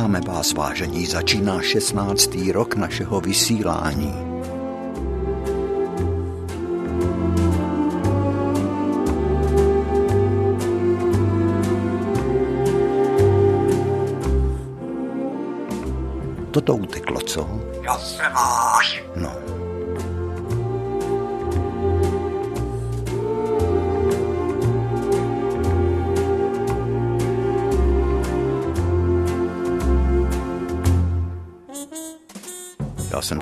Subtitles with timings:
[0.00, 2.30] Vítáme vás, vážení, začíná 16.
[2.52, 4.14] rok našeho vysílání.
[16.50, 17.60] Toto uteklo, co?
[17.82, 18.99] Já se máš.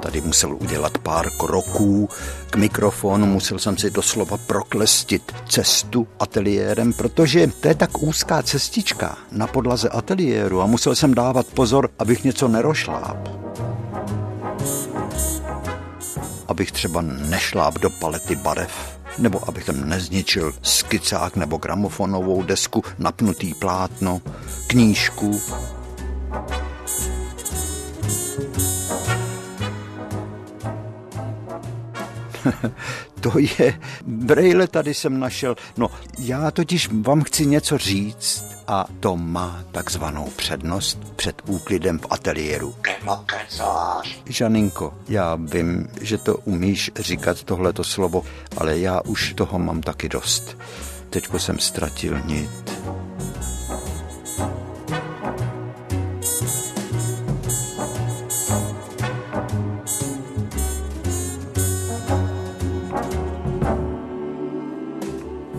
[0.08, 2.08] Tady musel udělat pár kroků
[2.50, 9.18] k mikrofonu, musel jsem si doslova proklestit cestu ateliérem, protože to je tak úzká cestička
[9.32, 13.28] na podlaze ateliéru a musel jsem dávat pozor, abych něco nerošláp.
[16.48, 23.54] Abych třeba nešláp do palety barev nebo abych tam nezničil skicák nebo gramofonovou desku, napnutý
[23.54, 24.20] plátno,
[24.66, 25.40] knížku
[33.20, 35.56] to je, brejle tady jsem našel.
[35.76, 42.06] No, já totiž vám chci něco říct a to má takzvanou přednost před úklidem v
[42.10, 42.74] ateliéru.
[44.26, 48.24] Žaninko, já vím, že to umíš říkat tohleto slovo,
[48.56, 50.56] ale já už toho mám taky dost.
[51.10, 52.78] Teďko jsem ztratil nit.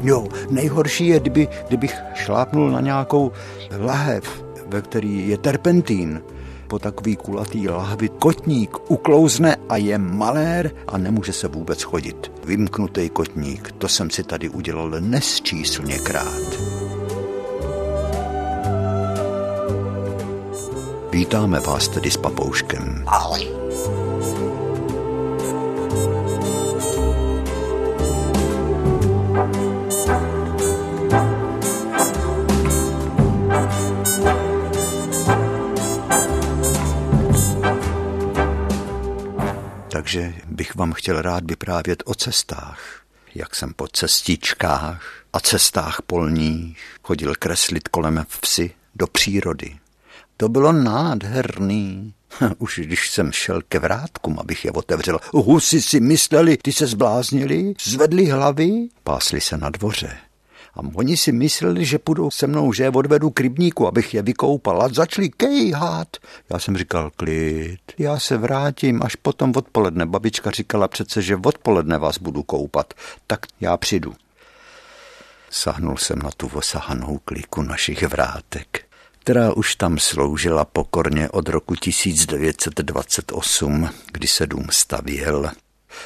[0.04, 3.32] Jo, nejhorší je, kdyby, kdybych šlápnul na nějakou
[3.80, 6.22] lahev, ve který je terpentín.
[6.68, 12.32] Po takový kulatý lahvi kotník uklouzne a je malér a nemůže se vůbec chodit.
[12.46, 16.60] Vymknutý kotník, to jsem si tady udělal nesčíslněkrát.
[21.12, 23.04] Vítáme vás tedy s papouškem.
[23.08, 23.48] Ahoj.
[40.10, 43.02] Takže bych vám chtěl rád vyprávět o cestách.
[43.36, 49.78] Jak jsem po cestičkách a cestách polních chodil kreslit kolem vsi do přírody.
[50.38, 52.14] To bylo nádherný.
[52.58, 57.74] Už když jsem šel ke vrátkům, abych je otevřel, husy si mysleli, ty se zbláznili,
[57.84, 58.72] zvedli hlavy,
[59.04, 60.18] pásli se na dvoře.
[60.74, 64.22] A oni si mysleli, že půjdou se mnou, že je odvedu k rybníku, abych je
[64.22, 66.08] vykoupal a začali kejhat.
[66.50, 70.06] Já jsem říkal, klid, já se vrátím až potom odpoledne.
[70.06, 72.94] Babička říkala přece, že odpoledne vás budu koupat,
[73.28, 74.14] tak já přijdu.
[75.50, 78.82] Sahnul jsem na tu osahanou kliku našich vrátek,
[79.20, 85.52] která už tam sloužila pokorně od roku 1928, kdy se dům stavěl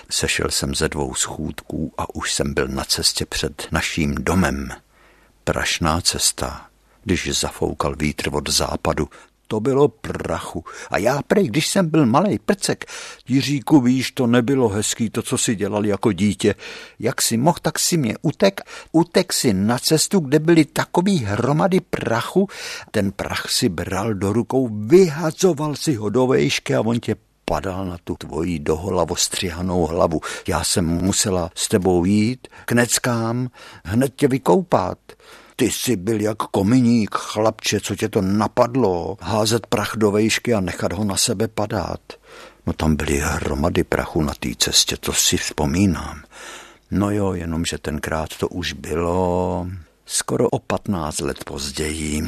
[0.09, 4.69] Sešel jsem ze dvou schůdků a už jsem byl na cestě před naším domem.
[5.43, 6.67] Prašná cesta,
[7.03, 9.09] když zafoukal vítr od západu,
[9.47, 10.63] to bylo prachu.
[10.91, 12.85] A já prej, když jsem byl malý prcek,
[13.27, 16.55] Jiříku, víš, to nebylo hezký, to, co si dělal jako dítě.
[16.99, 18.61] Jak si mohl, tak si mě utek.
[18.91, 22.47] Utek si na cestu, kde byly takový hromady prachu.
[22.91, 27.15] Ten prach si bral do rukou, vyhazoval si ho do vejšky a on tě
[27.45, 30.21] padal na tu tvoji dohola ostřihanou hlavu.
[30.47, 33.49] Já jsem musela s tebou jít k neckám,
[33.85, 34.97] hned tě vykoupat.
[35.55, 40.61] Ty jsi byl jak kominík, chlapče, co tě to napadlo, házet prach do vejšky a
[40.61, 42.01] nechat ho na sebe padat.
[42.67, 46.23] No tam byly hromady prachu na té cestě, to si vzpomínám.
[46.91, 49.67] No jo, jenomže tenkrát to už bylo
[50.05, 52.21] skoro o 15 let později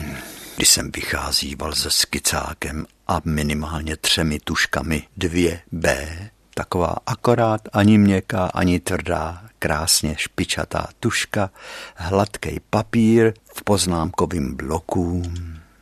[0.55, 6.07] když jsem vycházíval se skicákem a minimálně třemi tuškami dvě b
[6.55, 11.49] taková akorát ani měkká, ani tvrdá, krásně špičatá tuška,
[11.95, 15.23] hladký papír v poznámkovém bloku.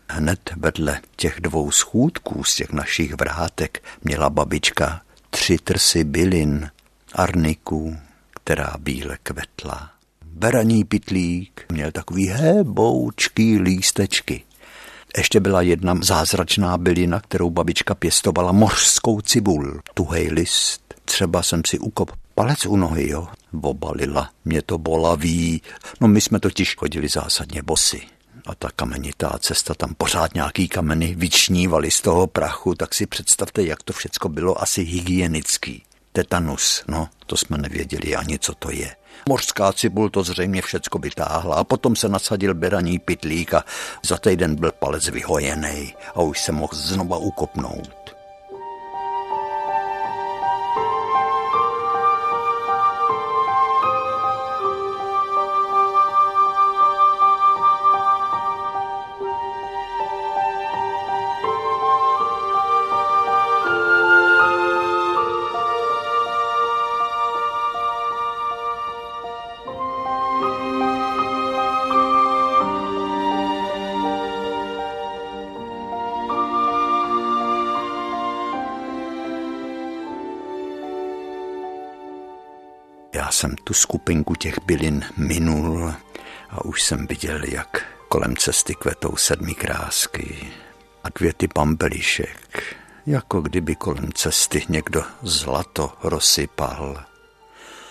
[0.10, 6.70] Hned vedle těch dvou schůdků z těch našich vrátek měla babička tři trsy bylin,
[7.14, 7.98] arniku,
[8.36, 9.92] která bíle kvetla.
[10.26, 14.44] Beraní pitlík měl takový heboučký lístečky.
[15.18, 20.94] Ještě byla jedna zázračná bylina, kterou babička pěstovala mořskou cibul, tuhej list.
[21.06, 23.28] Třeba jsem si ukop palec u nohy, jo.
[23.62, 25.62] Obalila, mě to bolaví.
[26.02, 28.02] No my jsme totiž chodili zásadně bosy.
[28.46, 33.64] A ta kamenitá cesta, tam pořád nějaký kameny vyčnívaly z toho prachu, tak si představte,
[33.64, 35.84] jak to všecko bylo asi hygienický.
[36.12, 38.96] Tetanus, no, to jsme nevěděli ani, co to je.
[39.30, 43.66] Mořská cibul to zřejmě všecko vytáhla a potom se nasadil beraní pitlík a
[44.06, 48.13] za týden byl palec vyhojený a už se mohl znova ukopnout.
[83.74, 85.94] Tu skupinku těch bylin minul
[86.50, 90.52] a už jsem viděl, jak kolem cesty kvetou sedmi krásky
[91.04, 92.64] a dvě ty pampelišek,
[93.06, 97.04] jako kdyby kolem cesty někdo zlato rozsypal.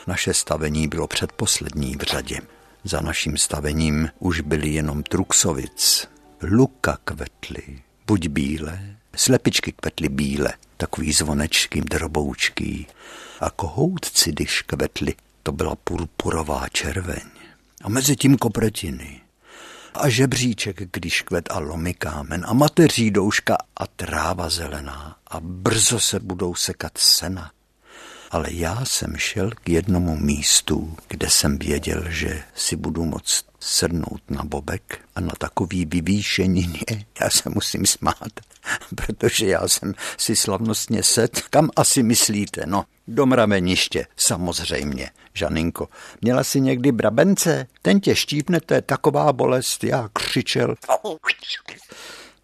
[0.07, 2.41] Naše stavení bylo předposlední v řadě.
[2.85, 6.09] Za naším stavením už byly jenom Truxovic.
[6.43, 12.87] Luka kvetly, buď bílé, slepičky kvetly bíle, takový zvonečky, droboučky
[13.41, 17.23] a kohoutci, když kvetli, to byla purpurová červeň.
[17.83, 19.21] A mezi tím kopretiny.
[19.95, 26.01] A žebříček, když kvet a lomy kámen a mateří douška a tráva zelená a brzo
[26.01, 27.51] se budou sekat sena
[28.33, 34.21] ale já jsem šel k jednomu místu, kde jsem věděl, že si budu moct sednout
[34.31, 36.73] na bobek a na takový vyvýšení,
[37.21, 38.33] já se musím smát,
[38.95, 41.43] protože já jsem si slavnostně set.
[41.51, 42.63] Kam asi myslíte?
[42.67, 45.89] No, do mraveniště, samozřejmě, Žaninko.
[46.21, 47.67] Měla si někdy brabence?
[47.83, 50.75] Ten tě štípne, to je taková bolest, já křičel.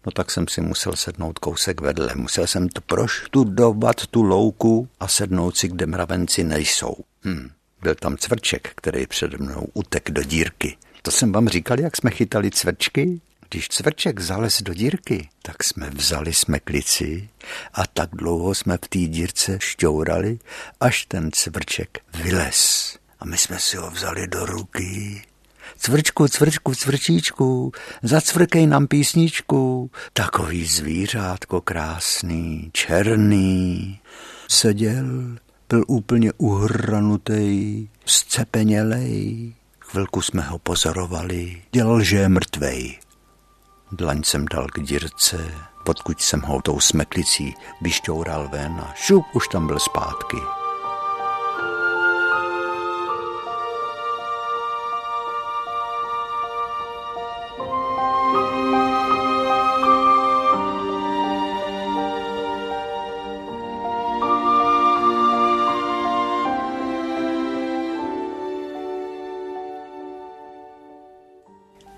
[0.05, 2.09] No tak jsem si musel sednout kousek vedle.
[2.15, 6.95] Musel jsem to proštudovat tu louku a sednout si, kde mravenci nejsou.
[7.25, 7.49] Hm.
[7.81, 10.77] Byl tam cvrček, který přede mnou utek do dírky.
[11.01, 13.21] To jsem vám říkal, jak jsme chytali cvrčky?
[13.49, 17.29] Když cvrček zales do dírky, tak jsme vzali smeklici
[17.73, 20.39] a tak dlouho jsme v té dírce šťourali,
[20.79, 22.97] až ten cvrček vylez.
[23.19, 25.21] A my jsme si ho vzali do ruky
[25.77, 27.71] Cvrčku, cvrčku, cvrčíčku,
[28.03, 29.91] zacvrkej nám písničku.
[30.13, 33.99] Takový zvířátko krásný, černý.
[34.47, 35.37] Seděl,
[35.69, 39.53] byl úplně uhranutý, scepenělej.
[39.79, 42.99] Chvilku jsme ho pozorovali, dělal, že je mrtvej.
[43.91, 45.51] Dlaň jsem dal k dírce,
[45.85, 50.37] podkud jsem ho tou smeklicí vyšťoural ven a šup, už tam byl zpátky.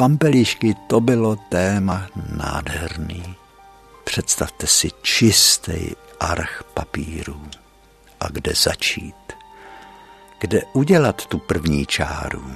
[0.01, 3.36] Pampelišky, to bylo téma nádherný.
[4.03, 7.41] Představte si čistý arch papíru.
[8.20, 9.34] A kde začít?
[10.39, 12.51] Kde udělat tu první čáru?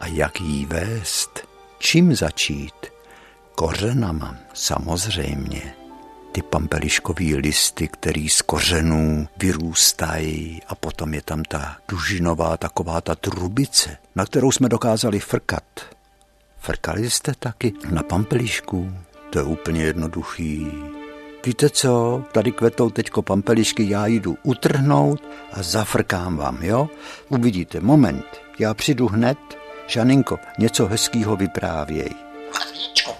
[0.00, 1.48] A jak jí vést?
[1.78, 2.86] Čím začít?
[3.54, 5.74] Kořenama, samozřejmě.
[6.32, 13.14] Ty pampeliškový listy, který z kořenů vyrůstají a potom je tam ta dužinová taková ta
[13.14, 15.95] trubice, na kterou jsme dokázali frkat
[16.66, 18.92] Frkali jste taky na pampelišku?
[19.30, 20.66] To je úplně jednoduchý.
[21.44, 26.88] Víte co, tady kvetou teďko pampelišky, já jdu utrhnout a zafrkám vám, jo?
[27.28, 28.24] Uvidíte, moment,
[28.58, 29.38] já přijdu hned,
[29.86, 32.10] Žaninko, něco hezkýho vyprávěj.
[32.10, 33.12] Jednu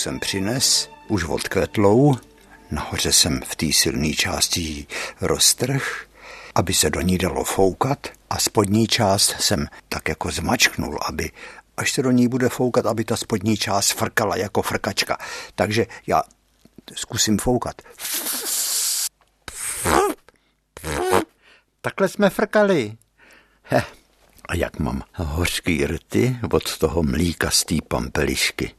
[0.00, 2.16] jsem přines, už odkvetlou,
[2.70, 4.86] nahoře jsem v té silné části
[5.20, 6.06] roztrh,
[6.54, 11.30] aby se do ní dalo foukat a spodní část jsem tak jako zmačknul, aby
[11.76, 15.18] až se do ní bude foukat, aby ta spodní část frkala jako frkačka.
[15.54, 16.22] Takže já
[16.94, 17.82] zkusím foukat.
[21.80, 22.96] Takhle jsme frkali.
[23.62, 23.82] He.
[24.48, 28.74] A jak mám hořký rty od toho mlíka z té pampelišky.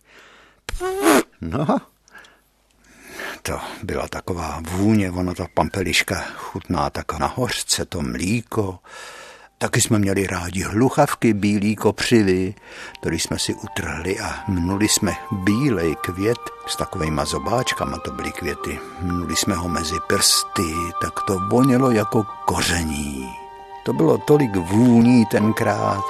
[1.42, 1.78] No,
[3.42, 8.80] to byla taková vůně, ono ta pampeliška chutná tak na hořce, to mlíko
[9.62, 12.54] Taky jsme měli rádi hluchavky, bílý kopřivy,
[13.00, 18.80] který jsme si utrhli a mnuli jsme bílej květ s takovými zobáčkama, to byly květy.
[19.02, 23.30] Mnuli jsme ho mezi prsty, tak to vonělo jako koření.
[23.86, 26.04] To bylo tolik vůní tenkrát,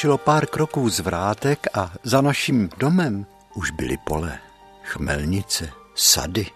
[0.00, 4.38] Stačilo pár kroků z vrátek a za naším domem už byly pole,
[4.82, 6.46] chmelnice, sady.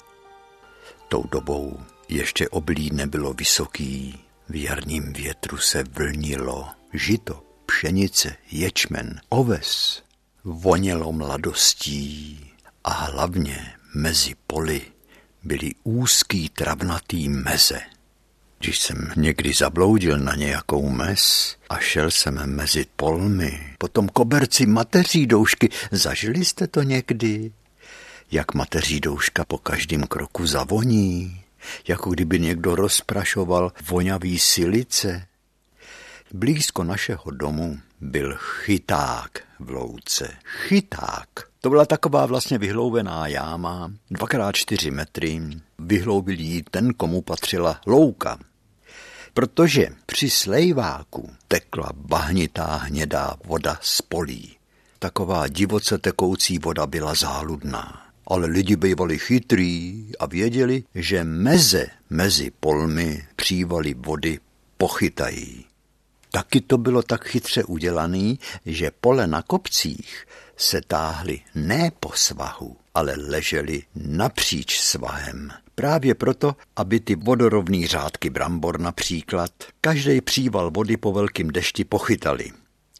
[1.08, 10.02] Tou dobou ještě oblí nebylo vysoký, v jarním větru se vlnilo žito, pšenice, ječmen, oves.
[10.44, 12.40] Vonělo mladostí
[12.84, 14.82] a hlavně mezi poli
[15.42, 17.80] byly úzký travnatý meze–
[18.64, 25.26] když jsem někdy zabloudil na nějakou mes a šel jsem mezi polmy, potom koberci mateří
[25.26, 27.52] doušky, zažili jste to někdy?
[28.33, 31.40] Jak mateří douška po každém kroku zavoní,
[31.88, 35.26] jako kdyby někdo rozprašoval vonavý silice.
[36.33, 40.30] Blízko našeho domu byl chyták v louce.
[40.44, 41.28] Chyták.
[41.61, 45.40] To byla taková vlastně vyhloubená jáma, dvakrát čtyři metry.
[45.78, 48.38] Vyhloubil jí ten, komu patřila louka
[49.35, 54.57] protože při slejváku tekla bahnitá hnědá voda z polí.
[54.99, 58.00] Taková divoce tekoucí voda byla záludná.
[58.26, 64.38] Ale lidi bývali chytrý a věděli, že meze mezi polmi přívaly vody
[64.76, 65.64] pochytají.
[66.31, 70.26] Taky to bylo tak chytře udělaný, že pole na kopcích
[70.57, 75.63] se táhly ne po svahu, ale ležely napříč svahem.
[75.75, 79.50] Právě proto, aby ty vodorovný řádky brambor například
[79.81, 82.50] každý příval vody po velkým dešti pochytali.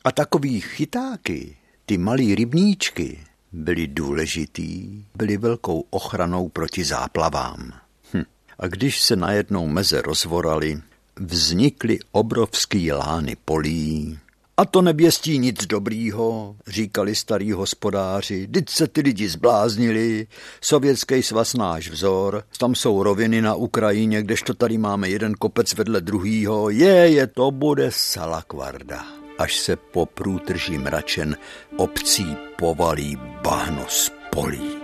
[0.04, 3.21] A takový chytáky, ty malý rybníčky,
[3.52, 7.73] byly důležitý, byly velkou ochranou proti záplavám.
[8.14, 8.23] Hm.
[8.59, 10.81] A když se najednou meze rozvorali,
[11.16, 14.19] vznikly obrovský lány polí,
[14.56, 18.46] a to neběstí nic dobrýho, říkali starý hospodáři.
[18.46, 20.26] Teď se ty lidi zbláznili,
[20.61, 26.00] sovětský svaz náš vzor, tam jsou roviny na Ukrajině, kdežto tady máme jeden kopec vedle
[26.00, 26.70] druhýho.
[26.70, 29.04] Je, je, to bude salakvarda.
[29.38, 31.37] Až se po průtrží mračen
[31.76, 34.84] obcí povalí bahno z polí.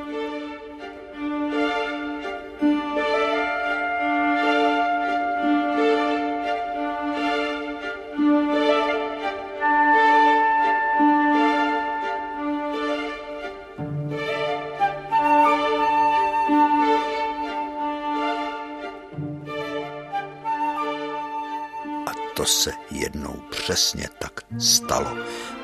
[22.51, 25.17] Se jednou přesně tak stalo.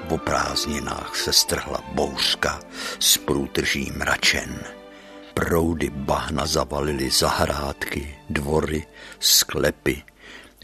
[0.09, 2.61] V prázdninách se strhla bouřka
[3.01, 4.61] s průtrží mračen.
[5.35, 8.87] Proudy bahna zavalily zahrádky, dvory,
[9.21, 10.03] sklepy.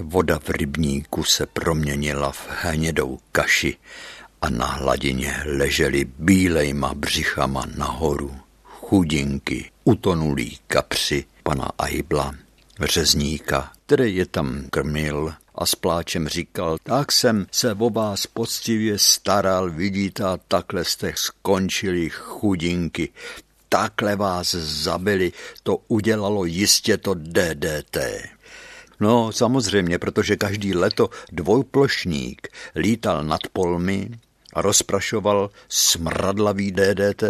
[0.00, 3.76] Voda v rybníku se proměnila v hnědou kaši
[4.42, 8.36] a na hladině ležely bílejma břichama nahoru
[8.92, 12.34] chudinky, utonulí kapři pana Aibla,
[12.80, 18.98] řezníka, který je tam krmil a s pláčem říkal, tak jsem se o vás poctivě
[18.98, 23.08] staral, vidíte, a takhle jste skončili chudinky.
[23.68, 25.32] Takhle vás zabili,
[25.62, 27.96] to udělalo jistě to DDT.
[29.00, 34.10] No, samozřejmě, protože každý leto dvojplošník lítal nad polmi
[34.52, 37.22] a rozprašoval smradlavý DDT,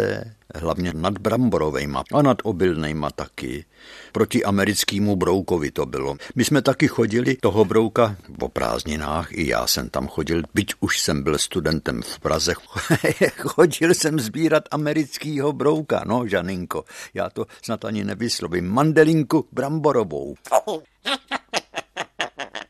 [0.55, 3.65] hlavně nad bramborovejma a nad obilnejma taky.
[4.13, 6.15] Proti americkému broukovi to bylo.
[6.35, 10.99] My jsme taky chodili toho brouka o prázdninách, i já jsem tam chodil, byť už
[10.99, 12.53] jsem byl studentem v Praze.
[13.37, 20.35] chodil jsem sbírat amerického brouka, no Žaninko, já to snad ani nevyslovím, mandelinku bramborovou.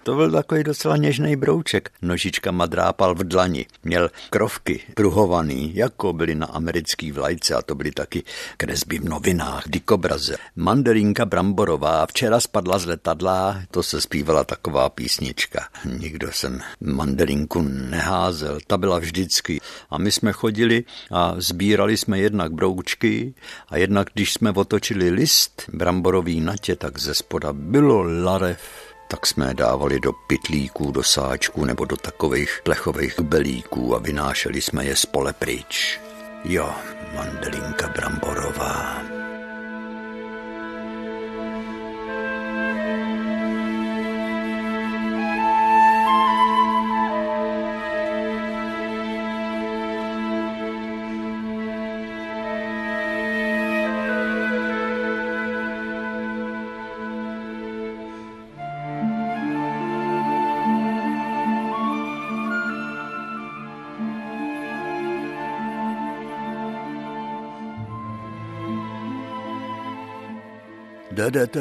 [0.03, 1.91] To byl takový docela něžný brouček.
[2.01, 3.65] Nožička madrápal v dlani.
[3.83, 8.24] Měl krovky pruhovaný, jako byly na americký vlajce a to byly taky
[8.57, 10.36] kresby v novinách, dikobraze.
[10.55, 15.67] Mandarinka bramborová včera spadla z letadla, to se zpívala taková písnička.
[15.86, 19.62] Nikdo jsem mandarinku neházel, ta byla vždycky.
[19.89, 23.33] A my jsme chodili a sbírali jsme jednak broučky
[23.69, 29.48] a jednak, když jsme otočili list bramborový natě, tak ze spoda bylo larev tak jsme
[29.48, 34.95] je dávali do pytlíků, do sáčků nebo do takových plechových belíků a vynášeli jsme je
[34.95, 36.00] z pole pryč.
[36.43, 36.74] Jo,
[37.15, 39.01] mandelinka bramborová.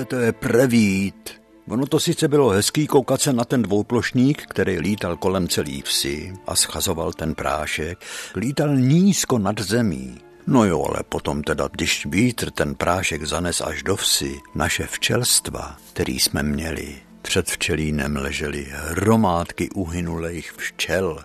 [0.09, 1.31] To je prevít.
[1.69, 6.35] Ono to sice bylo hezký koukat se na ten dvouplošník, který lítal kolem celý vsi
[6.47, 7.99] a schazoval ten prášek.
[8.37, 10.19] Lítal nízko nad zemí.
[10.47, 15.76] No jo, ale potom teda, když vítr ten prášek zanes až do vsi, naše včelstva,
[15.92, 21.25] který jsme měli, před včelínem ležely hromádky uhynulých včel.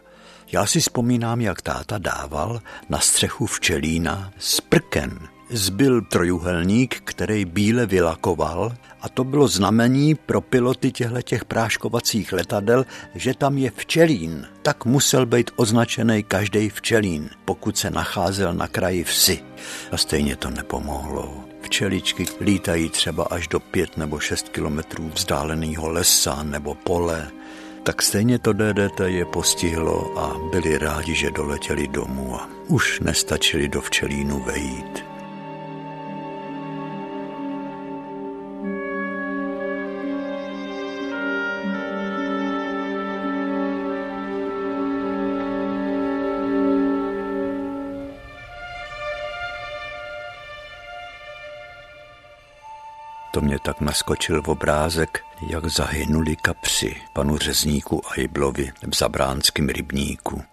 [0.52, 8.74] Já si vzpomínám, jak táta dával na střechu včelína sprken zbyl trojuhelník, který bíle vylakoval
[9.02, 12.86] a to bylo znamení pro piloty těchto těch práškovacích letadel,
[13.16, 14.48] že tam je včelín.
[14.62, 19.40] Tak musel být označený každý včelín, pokud se nacházel na kraji vsi.
[19.92, 21.44] A stejně to nepomohlo.
[21.62, 27.28] Včeličky lítají třeba až do pět nebo šest kilometrů vzdáleného lesa nebo pole
[27.88, 33.68] tak stejně to DDT je postihlo a byli rádi, že doletěli domů a už nestačili
[33.68, 35.07] do včelínu vejít.
[53.38, 60.44] To mě tak naskočil v obrázek, jak zahynuli kapři panu řezníku Ajblovi v zabránském rybníku.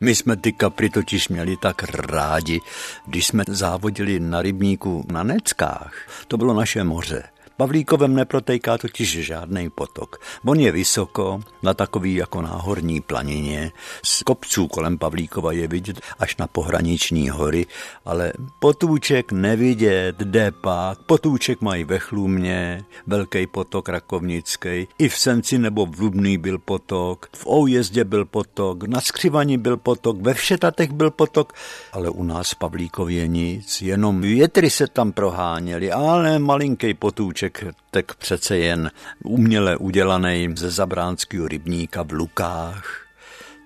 [0.00, 2.60] My jsme ty kapry totiž měli tak rádi,
[3.06, 5.92] když jsme závodili na rybníku na Neckách.
[6.28, 7.22] To bylo naše moře.
[7.58, 10.20] Pavlíkovem neprotejká totiž žádný potok.
[10.46, 13.72] On je vysoko, na takový jako náhorní planině.
[14.04, 17.66] Z kopců kolem Pavlíkova je vidět až na pohraniční hory,
[18.04, 20.98] ale potůček nevidět, jde pak.
[20.98, 27.28] Potůček mají ve Chlumně, velký potok Rakovnický, i v Senci nebo v Lubný byl potok,
[27.32, 31.52] v Oujezdě byl potok, na Skřivani byl potok, ve Všetatech byl potok,
[31.92, 37.74] ale u nás v Pavlíkově nic, jenom větry se tam proháněly, ale malinký potůček Koníček
[37.90, 38.90] tak přece jen
[39.24, 43.06] uměle udělaný ze zabránského rybníka v Lukách,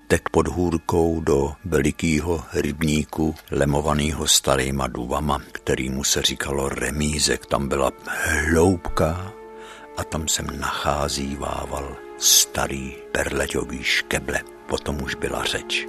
[0.08, 7.46] tek pod hůrkou do velikého rybníku, lemovaného starýma duvama, kterýmu se říkalo remízek.
[7.46, 7.92] Tam byla
[8.50, 9.32] hloubka
[9.96, 14.40] a tam jsem nacházívával starý perleťový škeble.
[14.66, 15.86] Potom už byla řeč.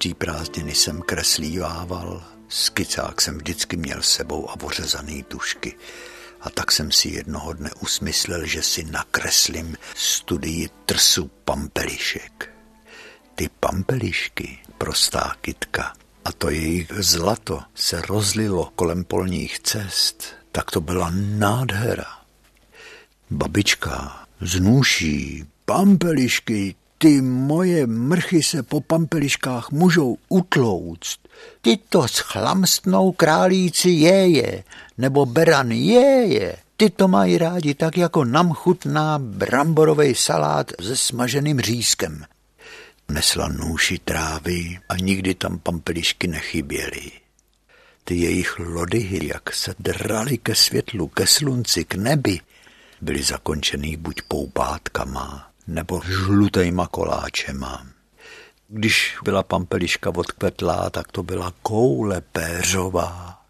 [0.00, 2.22] Každý prázdniny jsem kreslívával.
[2.48, 5.76] Skicák jsem vždycky měl sebou a ořezaný tušky.
[6.40, 12.50] A tak jsem si jednoho dne usmyslel, že si nakreslím studii trsu pampelišek.
[13.34, 15.92] Ty pampelišky, prostá kytka,
[16.24, 22.18] a to jejich zlato se rozlilo kolem polních cest, tak to byla nádhera.
[23.30, 31.18] Babička znůší pampelišky, ty moje mrchy se po pampeliškách můžou utlouct.
[31.60, 34.64] Ty to schlamstnou králíci jeje,
[34.98, 36.56] nebo beran jeje.
[36.76, 42.24] Ty to mají rádi tak, jako nám chutná bramborový salát se smaženým řízkem.
[43.08, 47.10] Nesla nůši trávy a nikdy tam pampelišky nechyběly.
[48.04, 52.40] Ty jejich lodyhy, jak se drali ke světlu, ke slunci, k nebi,
[53.00, 57.86] byly zakončený buď poupátkama, nebo žlutejma koláčema.
[58.68, 63.42] Když byla pampeliška odkvetlá, tak to byla koule péřová,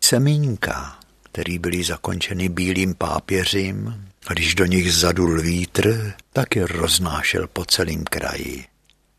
[0.00, 7.46] semínka, který byly zakončeny bílým pápěřím, a když do nich zadul vítr, tak je roznášel
[7.52, 8.64] po celém kraji.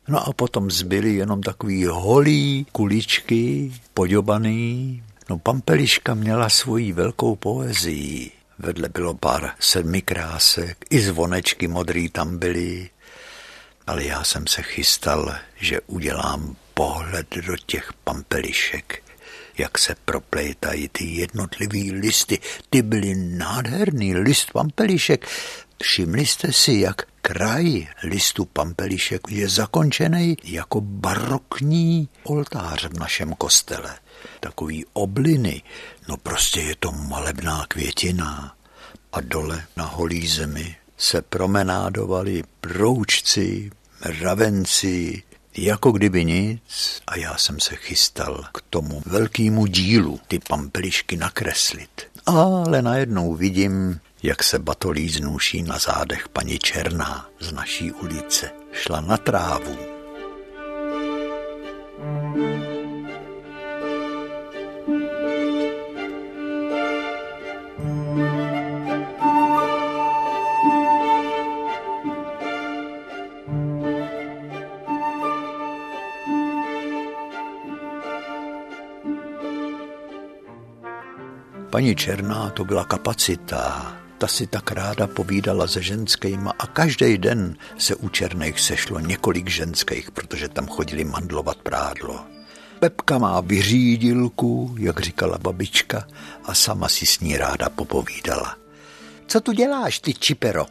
[0.08, 5.02] No a potom zbyly jenom takový holý kuličky, podobaný.
[5.30, 8.35] No pampeliška měla svoji velkou poezii.
[8.58, 12.90] Vedle bylo pár sedmikrásek, i zvonečky modrý tam byly,
[13.86, 19.02] ale já jsem se chystal, že udělám pohled do těch pampelišek,
[19.58, 22.38] jak se proplétají ty jednotlivý listy.
[22.70, 25.26] Ty byly nádherný list pampelišek.
[25.82, 33.98] Všimli jste si, jak kraj listu pampelišek je zakončený jako barokní oltář v našem kostele.
[34.40, 35.62] Takový obliny,
[36.08, 38.54] no prostě je to malebná květina.
[39.12, 43.70] A dole na holí zemi se promenádovali broučci,
[44.04, 45.22] mravenci,
[45.56, 52.06] jako kdyby nic a já jsem se chystal k tomu velkému dílu ty pampelišky nakreslit.
[52.26, 58.50] Ale najednou vidím, jak se batolí znůší na zádech paní Černá z naší ulice.
[58.72, 59.76] Šla na trávu.
[81.76, 83.96] Paní Černá to byla kapacita.
[84.18, 89.48] Ta si tak ráda povídala se ženskýma a každý den se u Černých sešlo několik
[89.48, 92.26] ženských, protože tam chodili mandlovat prádlo.
[92.80, 96.06] Pepka má vyřídilku, jak říkala babička,
[96.44, 98.56] a sama si s ní ráda popovídala.
[99.26, 100.66] Co tu děláš, ty čipero?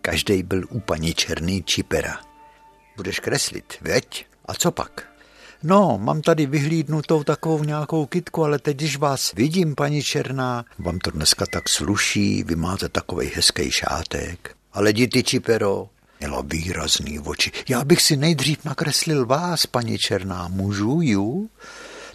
[0.00, 2.20] Každý byl u paní Černý čipera.
[2.96, 4.26] Budeš kreslit, veď?
[4.46, 5.11] A co pak?
[5.62, 10.98] No, mám tady vyhlídnutou takovou nějakou kitku, ale teď, když vás vidím, paní Černá, vám
[10.98, 14.56] to dneska tak sluší, vy máte takový hezký šátek.
[14.72, 15.88] Ale ty čipero,
[16.20, 17.52] měla výrazný oči.
[17.68, 21.50] Já bych si nejdřív nakreslil vás, paní Černá, můžu, ju?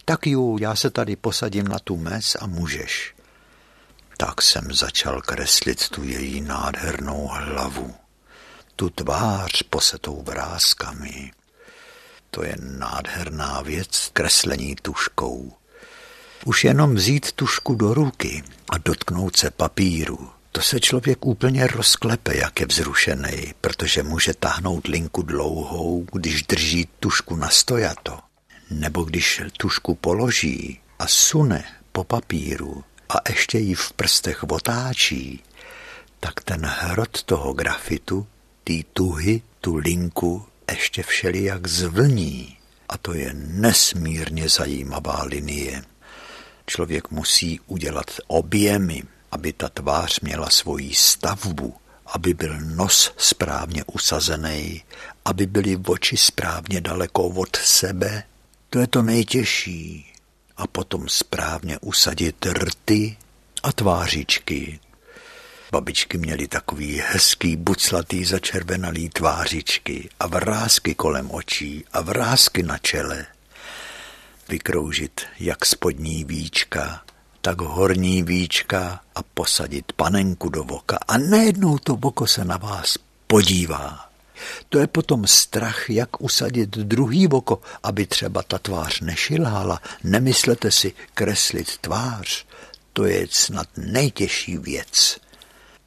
[0.05, 3.15] Tak ju, já se tady posadím na tu mes a můžeš.
[4.17, 7.95] Tak jsem začal kreslit tu její nádhernou hlavu,
[8.75, 11.31] tu tvář posetou vrázkami,
[12.31, 15.53] to je nádherná věc, kreslení tuškou.
[16.45, 22.37] Už jenom vzít tušku do ruky a dotknout se papíru, to se člověk úplně rozklepe,
[22.37, 28.19] jak je vzrušený, protože může tahnout linku dlouhou, když drží tušku na stojato.
[28.69, 35.43] Nebo když tušku položí a sune po papíru a ještě ji v prstech otáčí,
[36.19, 38.27] tak ten hrot toho grafitu,
[38.63, 42.57] ty tuhy, tu linku ještě všelijak zvlní
[42.89, 45.83] a to je nesmírně zajímavá linie.
[46.65, 51.75] Člověk musí udělat objemy, aby ta tvář měla svoji stavbu,
[52.05, 54.83] aby byl nos správně usazený,
[55.25, 58.23] aby byly oči správně daleko od sebe.
[58.69, 60.13] To je to nejtěžší.
[60.57, 63.17] A potom správně usadit rty
[63.63, 64.79] a tvářičky,
[65.71, 73.25] Babičky měly takový hezký, buclatý, začervenalý tvářičky a vrázky kolem očí a vrázky na čele.
[74.49, 77.01] Vykroužit jak spodní víčka,
[77.41, 82.97] tak horní víčka a posadit panenku do voka a najednou to voko se na vás
[83.27, 84.09] podívá.
[84.69, 89.81] To je potom strach, jak usadit druhý voko, aby třeba ta tvář nešilhala.
[90.03, 92.45] Nemyslete si kreslit tvář,
[92.93, 95.17] to je snad nejtěžší věc.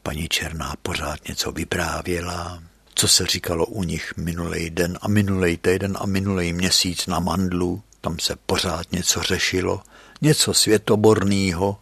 [0.02, 2.62] Paní Černá pořád něco vyprávěla,
[2.94, 7.82] co se říkalo u nich minulý den a minulý týden a minulý měsíc na mandlu.
[8.00, 9.82] Tam se pořád něco řešilo,
[10.20, 11.78] něco světoborného,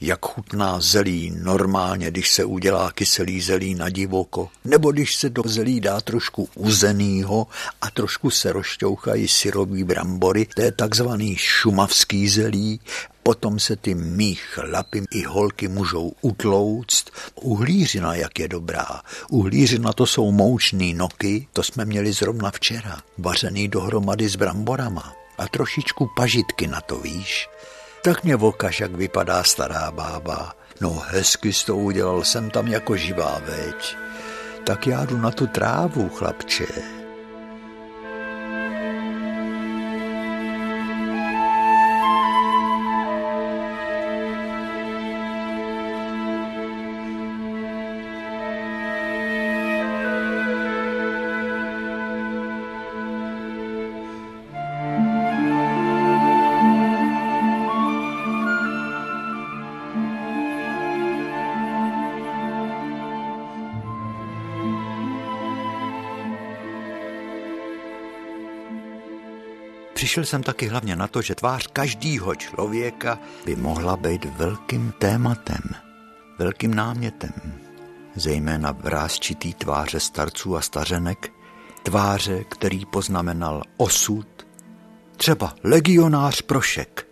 [0.00, 5.42] jak chutná zelí normálně, když se udělá kyselý zelí na divoko, nebo když se do
[5.46, 7.46] zelí dá trošku uzenýho
[7.80, 12.80] a trošku se rozšťouchají syrový brambory, to je takzvaný šumavský zelí
[13.24, 17.10] Potom se ty mý chlapy i holky můžou utlouct.
[17.34, 19.00] Uhlířina, jak je dobrá.
[19.30, 25.12] Uhlířina to jsou moučný noky, to jsme měli zrovna včera, vařený dohromady s bramborama.
[25.38, 27.48] A trošičku pažitky na to, víš?
[28.04, 30.52] Tak mě vokaž, jak vypadá stará bába.
[30.80, 33.96] No hezky s to udělal jsem tam jako živá veď.
[34.64, 36.66] Tak já jdu na tu trávu, chlapče.
[70.14, 75.62] Přišel jsem taky hlavně na to, že tvář každého člověka by mohla být velkým tématem.
[76.38, 77.32] velkým námětem,
[78.14, 81.32] zejména vrázčitý tváře starců a stařenek,
[81.82, 84.26] tváře, který poznamenal osud,
[85.16, 87.08] třeba legionář Prošek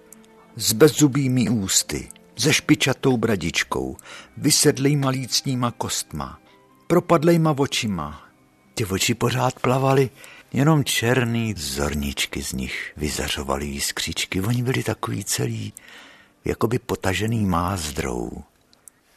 [0.57, 3.97] s bezzubými ústy, se špičatou bradičkou,
[4.37, 6.39] vysedlejma lícníma kostma,
[6.87, 8.23] propadlejma očima.
[8.75, 10.11] Ty oči pořád plavaly,
[10.53, 14.41] jenom černý zorničky z nich vyzařovaly jiskřičky.
[14.41, 15.73] Oni byli takový celý,
[16.45, 18.43] jakoby potažený mázdrou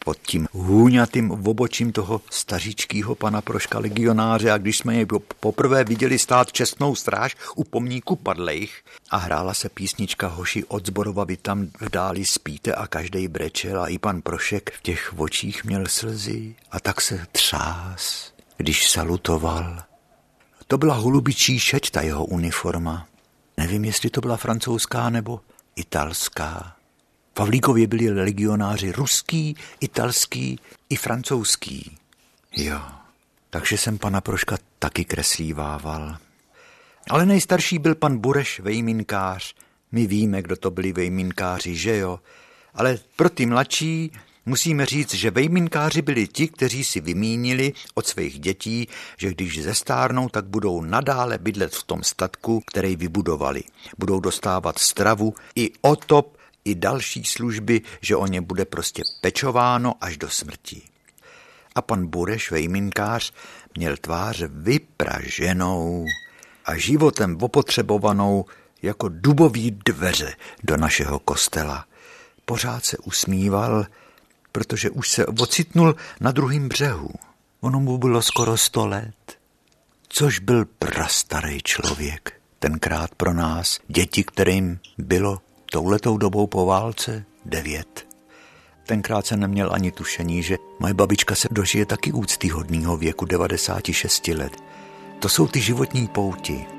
[0.06, 5.06] pod tím hůňatým obočím toho staříčkýho pana Proška legionáře a když jsme jej
[5.40, 11.24] poprvé viděli stát čestnou stráž u pomníku padlejch a hrála se písnička Hoši od Zborova,
[11.24, 15.64] vy tam v dáli spíte a každej brečel a i pan Prošek v těch očích
[15.64, 19.85] měl slzy a tak se třás, když salutoval.
[20.68, 23.08] To byla holubičí šeť, ta jeho uniforma.
[23.58, 25.42] Nevím, jestli to byla francouzská nebo
[25.76, 26.76] italská.
[27.36, 31.98] V Havlíkově byli legionáři ruský, italský i francouzský.
[32.58, 32.82] Jo,
[33.50, 36.18] takže jsem pana Proška taky kreslívával.
[37.10, 39.56] Ale nejstarší byl pan Bureš Vejminkář.
[39.92, 42.20] My víme, kdo to byli Vejminkáři, že jo?
[42.74, 44.12] Ale pro ty mladší
[44.46, 50.30] musíme říct, že vejminkáři byli ti, kteří si vymínili od svých dětí, že když zestárnou,
[50.30, 53.64] tak budou nadále bydlet v tom statku, který vybudovali.
[53.98, 60.18] Budou dostávat stravu i otop i další služby, že o ně bude prostě pečováno až
[60.18, 60.82] do smrti.
[61.76, 63.34] A pan Bureš, vejminkář,
[63.78, 66.06] měl tvář vypraženou
[66.66, 68.46] a životem opotřebovanou
[68.82, 71.86] jako dubový dveře do našeho kostela.
[72.46, 73.86] Pořád se usmíval,
[74.56, 77.10] protože už se ocitnul na druhém břehu.
[77.62, 79.38] Ono mu bylo skoro sto let,
[80.08, 85.42] což byl prastarý člověk, tenkrát pro nás, děti, kterým bylo
[85.72, 88.08] touhletou dobou po válce devět.
[88.86, 94.54] Tenkrát jsem neměl ani tušení, že moje babička se dožije taky úctyhodného věku 96 let.
[95.20, 96.75] To jsou ty životní pouti.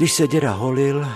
[0.00, 1.08] Když se děda holil,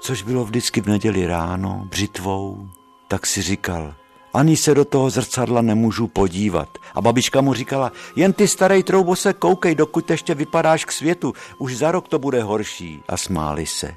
[0.00, 2.68] což bylo vždycky v neděli ráno, břitvou,
[3.08, 3.94] tak si říkal,
[4.34, 6.78] ani se do toho zrcadla nemůžu podívat.
[6.94, 11.34] A babička mu říkala, jen ty starej troubo se koukej, dokud ještě vypadáš k světu,
[11.58, 13.02] už za rok to bude horší.
[13.08, 13.94] A smáli se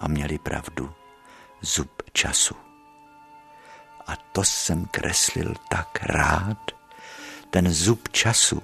[0.00, 0.90] a měli pravdu.
[1.60, 2.54] Zub času.
[4.06, 6.58] A to jsem kreslil tak rád.
[7.50, 8.62] Ten zub času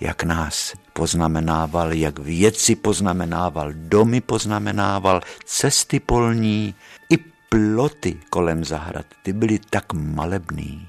[0.00, 6.74] jak nás poznamenával, jak věci poznamenával, domy poznamenával, cesty polní
[7.10, 10.88] i ploty kolem zahrad, ty byly tak malebný.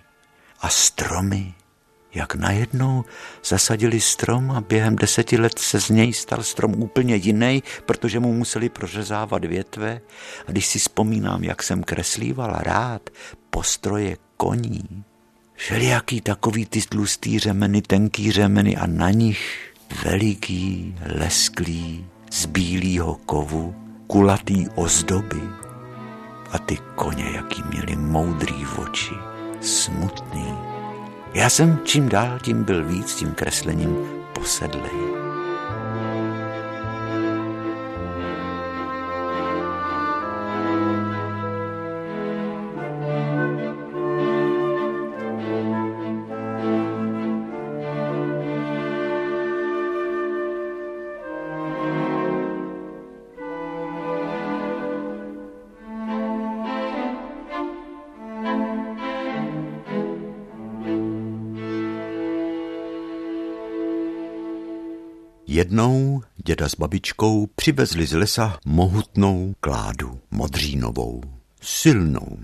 [0.62, 1.54] A stromy,
[2.14, 3.06] jak najednou
[3.46, 8.34] zasadili strom a během deseti let se z něj stal strom úplně jiný, protože mu
[8.34, 10.02] museli prořezávat větve.
[10.48, 13.10] A když si vzpomínám, jak jsem kreslíval rád
[13.50, 15.04] postroje koní,
[15.58, 19.74] všelijaký takový ty tlustý řemeny, tenký řemeny a na nich
[20.06, 23.76] veliký, lesklý, z bílého kovu,
[24.08, 25.42] kulatý ozdoby
[26.52, 29.16] a ty koně, jaký měli moudrý oči,
[29.62, 30.54] smutný.
[31.34, 33.98] Já jsem čím dál tím byl víc tím kreslením
[34.34, 35.17] posedlej.
[65.58, 71.24] Jednou děda s babičkou přivezli z lesa mohutnou kládu modřínovou,
[71.62, 72.38] silnou.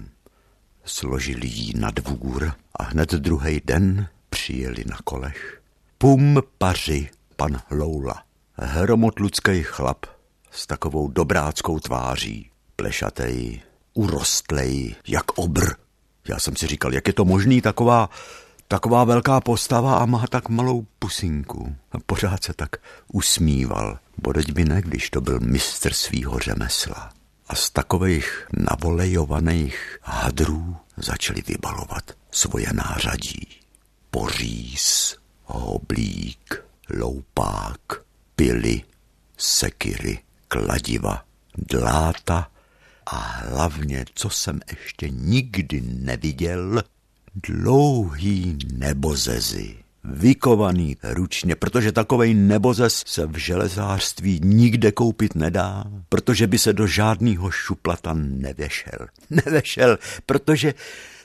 [0.86, 5.62] Složili ji na dvůr a hned druhý den přijeli na kolech.
[5.98, 8.24] Pum paři, pan Loula,
[8.54, 10.06] hromotlucký chlap
[10.52, 13.62] s takovou dobráckou tváří, plešatej,
[13.94, 15.74] urostlej, jak obr.
[16.28, 18.10] Já jsem si říkal, jak je to možný, taková
[18.74, 21.76] Taková velká postava a má tak malou pusinku.
[21.92, 22.70] A pořád se tak
[23.12, 24.00] usmíval.
[24.18, 27.12] Bodeď by ne, když to byl mistr svýho řemesla.
[27.48, 33.48] a z takových navolejovaných hadrů začali vybalovat svoje nářadí.
[34.12, 37.80] Poříz, hoblík, loupák,
[38.36, 38.82] pily,
[39.38, 41.24] sekiry, kladiva,
[41.58, 42.48] dláta
[43.06, 46.84] a hlavně, co jsem ještě nikdy neviděl,
[47.36, 56.58] dlouhý nebozezy vykovaný ručně, protože takovej nebozes se v železářství nikde koupit nedá, protože by
[56.58, 59.08] se do žádného šuplata nevešel.
[59.30, 60.74] Nevešel, protože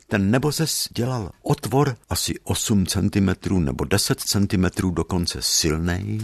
[0.09, 3.31] ten nebozes dělal otvor asi 8 cm
[3.65, 6.19] nebo 10 cm dokonce silnej,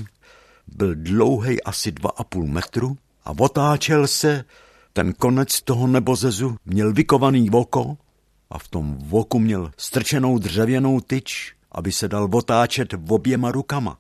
[0.67, 4.45] byl dlouhý asi 2,5 metru a otáčel se,
[4.93, 7.97] ten konec toho nebozezu měl vykovaný voko
[8.55, 13.99] a v tom voku měl strčenou dřevěnou tyč aby se dal otáčet oběma rukama,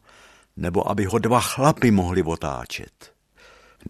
[0.56, 3.14] nebo aby ho dva chlapy mohli otáčet.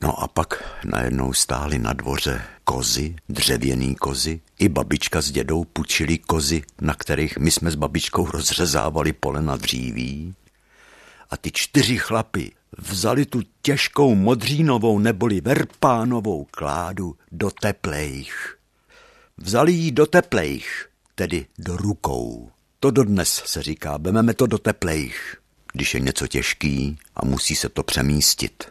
[0.03, 6.19] No a pak najednou stály na dvoře kozy, dřevěný kozy, i babička s dědou pučili
[6.19, 10.35] kozy, na kterých my jsme s babičkou rozřezávali pole na dříví.
[11.31, 18.59] A ty čtyři chlapy vzali tu těžkou modřínovou neboli verpánovou kládu do teplejch.
[19.37, 22.51] Vzali ji do teplejch, tedy do rukou.
[22.81, 25.37] To dodnes se říká, vememe to do teplejch,
[25.73, 28.65] když je něco těžký a musí se to přemístit.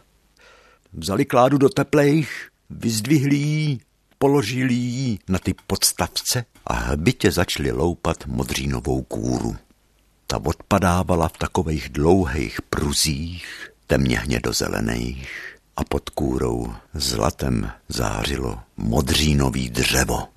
[0.92, 3.80] Vzali kládu do teplejch, vyzdvihli jí,
[4.18, 9.56] položili jí na ty podstavce a hbitě začali loupat modřínovou kůru.
[10.26, 20.33] Ta odpadávala v takových dlouhých pruzích, temně hnědozelených a pod kůrou zlatem zářilo modřínový dřevo.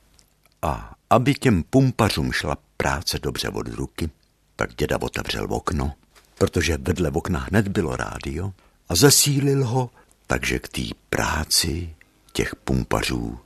[0.62, 4.10] A aby těm pumpařům šla práce dobře od ruky,
[4.56, 5.94] tak děda otevřel okno,
[6.38, 8.54] protože vedle okna hned bylo rádio
[8.90, 9.90] a zesílil ho,
[10.28, 11.96] takže k té práci
[12.32, 13.40] těch pumpařů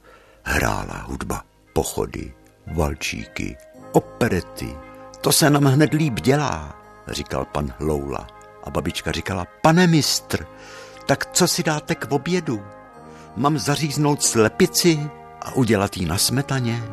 [0.44, 1.44] hrála hudba,
[1.74, 2.34] pochody,
[2.68, 3.58] valčíky,
[3.92, 4.76] operety.
[5.22, 8.28] To se nám hned líp dělá, říkal pan Loula.
[8.64, 10.48] A babička říkala, pane mistr,
[11.06, 12.64] tak co si dáte k obědu?
[13.36, 15.10] Mám zaříznout slepici
[15.42, 16.84] a udělat jí na smetaně?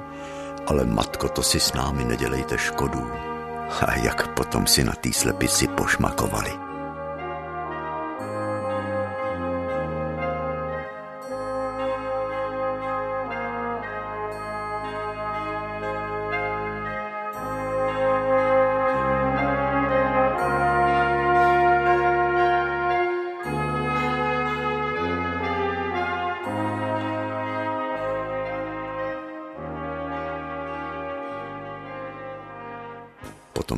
[0.68, 3.10] Ale matko, to si s námi nedělejte škodu.
[3.86, 6.67] A jak potom si na té slepici pošmakovali.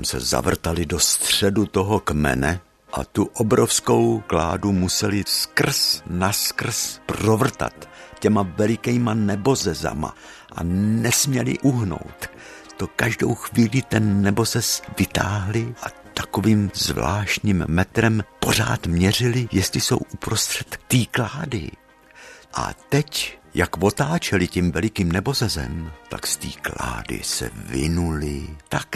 [0.01, 2.61] Potom se zavrtali do středu toho kmene
[2.93, 7.89] a tu obrovskou kládu museli skrz naskrz provrtat
[8.21, 10.15] těma velikýma nebozezama
[10.53, 10.61] a
[11.05, 12.31] nesměli uhnout.
[12.77, 20.79] To každou chvíli ten nebozes vytáhli a takovým zvláštním metrem pořád měřili, jestli jsou uprostřed
[20.89, 21.71] té klády.
[22.55, 28.89] A teď jak otáčeli tím velikým nebozezem, tak z té klády se vynuli tak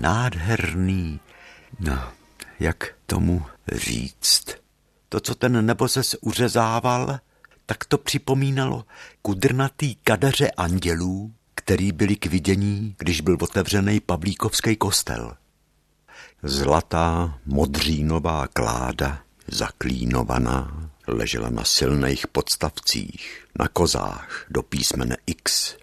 [0.00, 1.20] nádherný,
[1.80, 2.12] no,
[2.60, 4.44] jak tomu říct.
[5.08, 7.18] To, co ten nebozez uřezával,
[7.66, 8.84] tak to připomínalo
[9.22, 15.36] kudrnatý kadeře andělů, který byli k vidění, když byl otevřený Pavlíkovský kostel.
[16.42, 25.76] Zlatá modřínová kláda, zaklínovaná, ležela na silných podstavcích, na kozách do písmene X.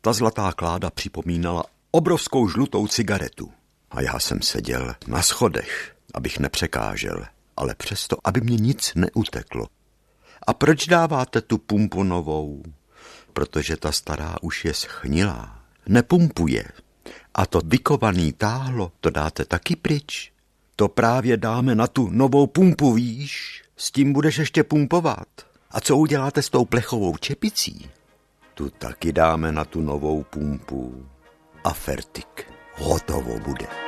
[0.00, 3.52] Ta zlatá kláda připomínala obrovskou žlutou cigaretu.
[3.90, 7.24] A já jsem seděl na schodech, abych nepřekážel,
[7.56, 9.66] ale přesto, aby mě nic neuteklo.
[10.46, 12.62] A proč dáváte tu pumpu novou?
[13.32, 15.62] Protože ta stará už je schnilá.
[15.88, 16.64] Nepumpuje.
[17.34, 20.32] A to vykovaný táhlo, to dáte taky pryč.
[20.76, 23.55] To právě dáme na tu novou pumpu, víš?
[23.76, 25.28] S tím budeš ještě pumpovat.
[25.70, 27.90] A co uděláte s tou plechovou čepicí?
[28.54, 31.06] Tu taky dáme na tu novou pumpu.
[31.64, 32.52] A fertik.
[32.74, 33.85] Hotovo bude.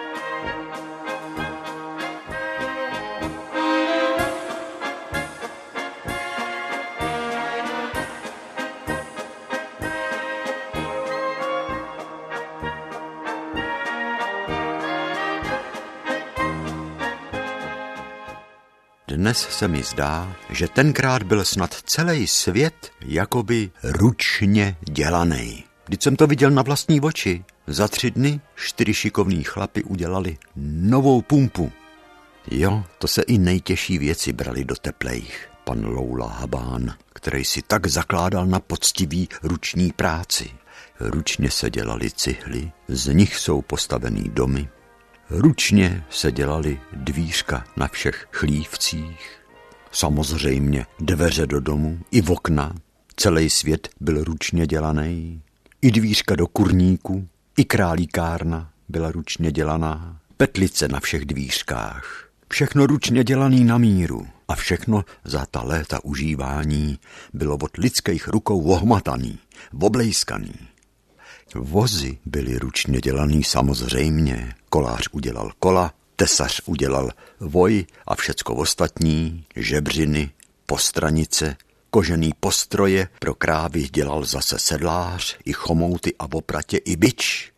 [19.19, 25.64] Dnes se mi zdá, že tenkrát byl snad celý svět jakoby ručně dělaný.
[25.87, 31.23] Když jsem to viděl na vlastní oči, za tři dny čtyři šikovní chlapy udělali novou
[31.23, 31.73] pumpu.
[32.51, 35.51] Jo, to se i nejtěžší věci brali do teplejch.
[35.64, 40.51] Pan Loula Habán, který si tak zakládal na poctivý ruční práci.
[41.01, 44.69] Ručně se dělali cihly, z nich jsou postavený domy.
[45.31, 49.41] Ručně se dělali dvířka na všech chlívcích.
[49.93, 52.74] Samozřejmě dveře do domu i v okna.
[53.16, 55.43] Celý svět byl ručně dělaný.
[55.83, 60.20] I dvířka do kurníku, i králíkárna byla ručně dělaná.
[60.37, 62.29] Petlice na všech dvířkách.
[62.51, 66.99] Všechno ručně dělaný na míru a všechno za ta léta užívání
[67.33, 69.39] bylo od lidských rukou ohmataný,
[69.81, 70.55] oblejskaný.
[71.55, 77.11] Vozy byly ručně dělaný samozřejmě, kolář udělal kola, tesař udělal
[77.41, 80.31] voj a všecko ostatní, žebřiny,
[80.66, 81.57] postranice,
[81.91, 87.53] kožený postroje pro krávy dělal zase sedlář, i chomouty a opratě, i bič.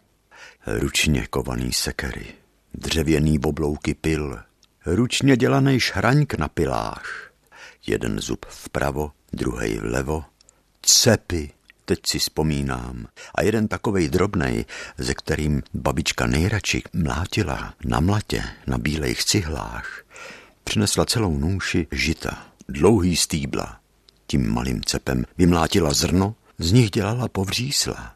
[0.66, 2.26] Ručně kovaný sekery,
[2.74, 4.38] dřevěný boblouky pil,
[4.86, 7.32] ručně dělaný šhraňk na pilách.
[7.86, 10.24] Jeden zub vpravo, druhý vlevo,
[10.82, 11.50] cepy,
[11.90, 13.06] teď si vzpomínám.
[13.34, 14.64] A jeden takovej drobnej,
[14.98, 20.02] ze kterým babička nejradši mlátila na mlatě, na bílejch cihlách,
[20.64, 23.80] přinesla celou nůši žita, dlouhý stýbla.
[24.26, 28.14] Tím malým cepem vymlátila zrno, z nich dělala povřísla.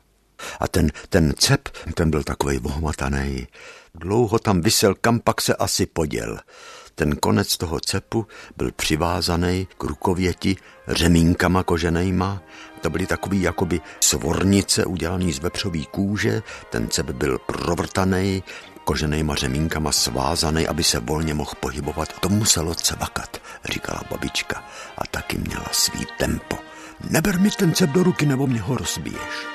[0.61, 3.47] A ten, ten cep, ten byl takovej vohmataný.
[3.95, 6.39] Dlouho tam vysel, kam pak se asi poděl.
[6.95, 8.27] Ten konec toho cepu
[8.57, 10.57] byl přivázaný k rukověti
[10.89, 12.43] řemínkama koženejma.
[12.81, 16.43] To byly takový jakoby svornice udělaný z vepřový kůže.
[16.71, 18.43] Ten cep byl provrtaný,
[18.85, 22.09] koženýma řemínkama svázaný, aby se volně mohl pohybovat.
[22.21, 24.65] To muselo cevakat, říkala babička.
[24.99, 26.57] A taky měla svý tempo.
[27.11, 29.54] Neber mi ten cep do ruky, nebo mě ho rozbiješ.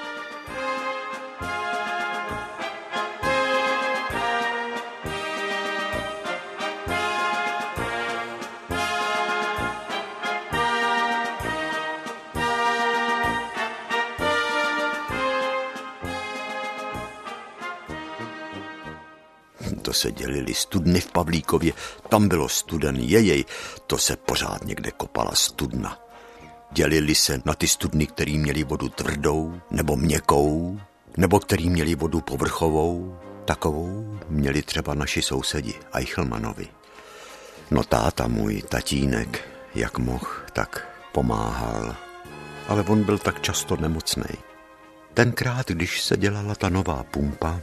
[19.80, 21.74] To se dělili studny v Pavlíkově,
[22.10, 23.46] tam bylo studen jejej,
[23.88, 26.00] to se pořád někde kopala studna.
[26.72, 30.80] Dělili se na ty studny, který měli vodu tvrdou nebo měkkou,
[31.18, 33.18] nebo který měli vodu povrchovou.
[33.46, 36.68] Takovou měli třeba naši sousedi, Eichelmanovi.
[37.72, 41.96] No táta můj, tatínek, jak mohl, tak pomáhal.
[42.68, 44.38] Ale on byl tak často nemocný.
[45.14, 47.62] Tenkrát, když se dělala ta nová pumpa,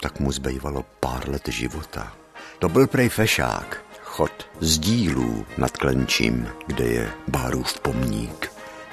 [0.00, 2.16] tak mu zbývalo pár let života.
[2.58, 8.52] To byl prej fešák, chod z dílů nad Klenčím, kde je Bárův pomník,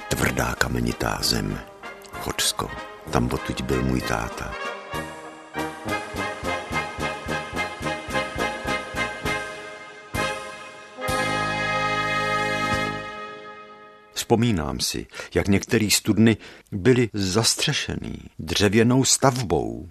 [0.10, 1.60] tvrdá kamenitá zem,
[2.12, 2.70] Chodsko,
[3.12, 4.54] tam potuď byl můj táta.
[14.14, 16.38] Vzpomínám si, jak některé studny
[16.72, 19.89] byly zastřešený dřevěnou stavbou,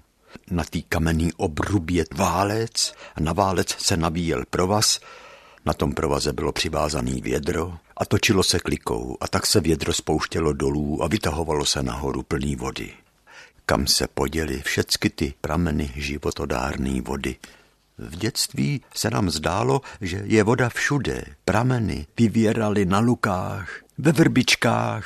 [0.51, 5.01] na tý kamenný obrubě válec a na válec se nabíjel provaz,
[5.65, 10.53] na tom provaze bylo přivázaný vědro a točilo se klikou a tak se vědro spouštělo
[10.53, 12.93] dolů a vytahovalo se nahoru plný vody.
[13.67, 17.37] Kam se poděly všecky ty prameny životodárné vody.
[17.99, 21.25] V dětství se nám zdálo, že je voda všude.
[21.45, 23.69] Prameny vyvěraly na lukách,
[23.99, 25.05] ve vrbičkách,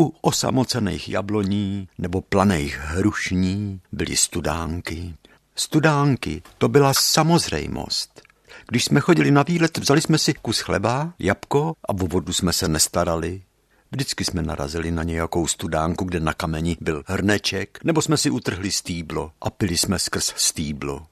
[0.00, 5.14] u osamocených jabloní nebo planých hrušní byly studánky.
[5.56, 8.22] Studánky, to byla samozřejmost.
[8.68, 12.52] Když jsme chodili na výlet, vzali jsme si kus chleba, jabko a o vodu jsme
[12.52, 13.42] se nestarali.
[13.90, 18.72] Vždycky jsme narazili na nějakou studánku, kde na kameni byl hrneček, nebo jsme si utrhli
[18.72, 21.06] stýblo a pili jsme skrz stýblo.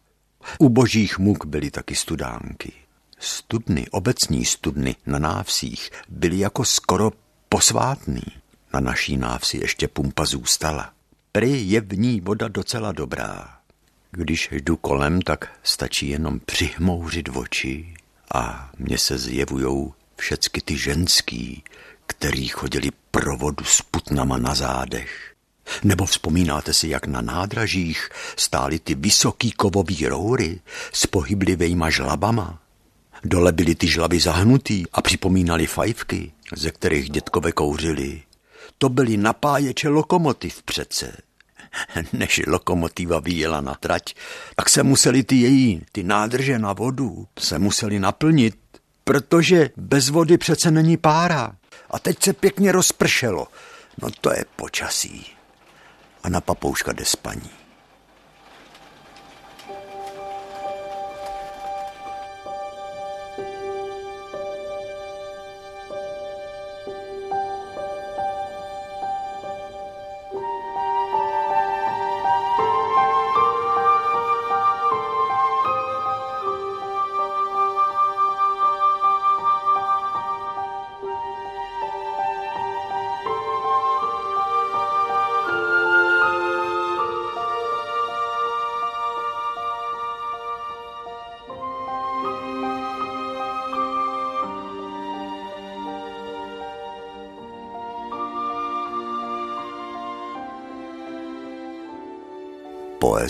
[0.59, 2.73] U božích muk byly taky studánky.
[3.19, 7.13] Studny, obecní studny na návsích byly jako skoro
[7.49, 8.23] posvátný.
[8.75, 10.93] Na naší návsi ještě pumpa zůstala.
[11.33, 13.57] Prý je v ní voda docela dobrá.
[14.11, 17.95] Když jdu kolem, tak stačí jenom přihmouřit oči
[18.35, 21.63] a mně se zjevujou všecky ty ženský,
[22.07, 25.35] který chodili pro vodu s putnama na zádech.
[25.85, 30.61] Nebo vzpomínáte si, jak na nádražích stály ty vysoký kovový roury
[30.93, 32.63] s pohyblivejma žlabama?
[33.25, 38.23] Dole byly ty žlaby zahnutý a připomínali fajfky, ze kterých dětkové kouřili
[38.79, 41.17] to byly napáječe lokomotiv přece.
[42.13, 44.15] Než lokomotiva vyjela na trať,
[44.57, 48.57] tak se museli ty její, ty nádrže na vodu, se museli naplnit,
[49.05, 51.57] protože bez vody přece není pára.
[51.91, 53.47] A teď se pěkně rozpršelo.
[54.03, 55.27] No to je počasí.
[56.23, 57.51] A na papouška jde spaní.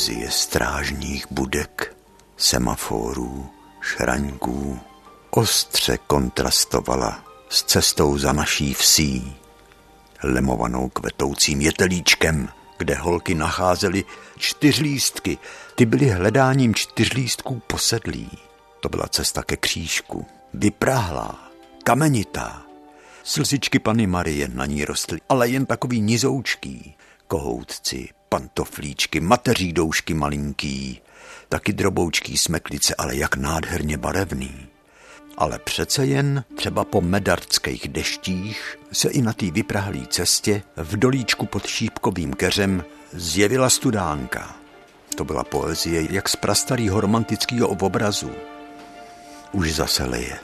[0.07, 1.97] Poezie strážních budek,
[2.37, 3.51] semaforů,
[3.81, 4.79] šraňků,
[5.31, 9.37] ostře kontrastovala s cestou za naší vsí,
[10.23, 12.49] lemovanou kvetoucím jetelíčkem,
[12.79, 14.05] kde holky nacházely
[14.39, 15.39] čtyřlístky.
[15.75, 18.31] Ty byly hledáním čtyřlístků posedlí.
[18.81, 20.27] To byla cesta ke křížku.
[20.55, 21.39] Vyprahlá,
[21.85, 22.63] kamenitá.
[23.23, 26.95] Slzičky Pany Marie na ní rostly, ale jen takový nizoučký.
[27.27, 31.01] Kohoutci, pantoflíčky, mateří doušky malinký,
[31.49, 34.67] taky droboučký smeklice, ale jak nádherně barevný.
[35.39, 41.47] Ale přece jen třeba po medardských deštích se i na té vyprahlé cestě v dolíčku
[41.47, 44.57] pod šípkovým keřem zjevila studánka.
[45.17, 48.31] To byla poezie jak z prastarýho romantického obrazu.
[49.53, 50.39] Už zase leje.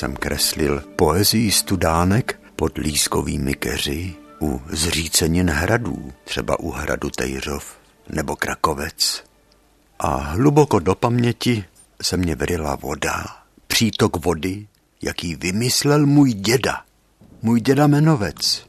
[0.00, 7.78] Jsem kreslil poezii studánek pod lískovými keři u zřícenin hradů, třeba u hradu Tejřov
[8.08, 9.24] nebo Krakovec.
[9.98, 11.64] A hluboko do paměti
[12.02, 13.26] se mě vyrila voda,
[13.66, 14.66] přítok vody,
[15.02, 16.84] jaký vymyslel můj děda,
[17.42, 18.66] můj děda Menovec,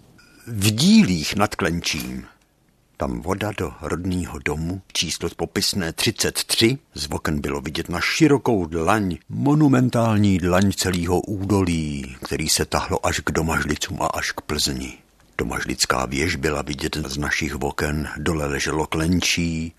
[0.48, 2.26] v dílích nad Klenčím.
[3.02, 9.18] Tam voda do rodného domu, číslo popisné 33, z oken bylo vidět na širokou dlaň,
[9.30, 14.98] monumentální dlaň celého údolí, který se tahlo až k Domažlicům a až k Plzni.
[15.38, 19.74] Domažlická věž byla vidět z našich oken, dole leželo klenčí,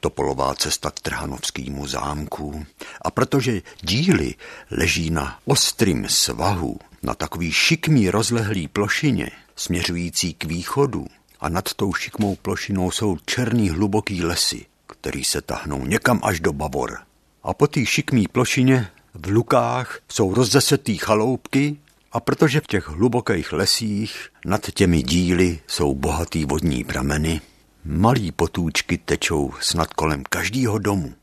[0.00, 2.66] topolová cesta k Trhanovskému zámku.
[3.02, 4.34] A protože díly
[4.70, 11.06] leží na ostrým svahu, na takový šikmý rozlehlý plošině, směřující k východu,
[11.40, 16.52] a nad tou šikmou plošinou jsou černý hluboký lesy, který se tahnou někam až do
[16.52, 16.98] Bavor.
[17.42, 21.76] A po té šikmý plošině v lukách jsou rozdesetý chaloupky
[22.12, 27.40] a protože v těch hlubokých lesích nad těmi díly jsou bohatý vodní prameny,
[27.84, 31.14] malý potůčky tečou snad kolem každého domu.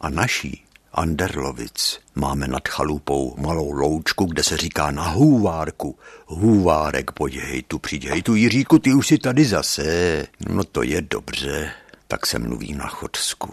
[0.00, 2.00] A naší Anderlovic.
[2.14, 5.98] Máme nad chalupou malou loučku, kde se říká na hůvárku.
[6.26, 10.26] Hůvárek, pojď hej tu, přijď hej tu, Jiříku, ty už si tady zase.
[10.48, 11.70] No to je dobře,
[12.08, 13.50] tak se mluví na Chodsku.